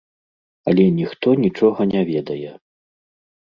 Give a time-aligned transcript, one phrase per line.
[0.71, 2.51] Але ніхто нічога не ведае.